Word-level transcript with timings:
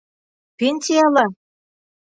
Пенсияла. 0.57 1.25